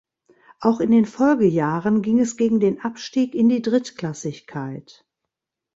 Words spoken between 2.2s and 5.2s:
gegen den Abstieg in die Drittklassigkeit.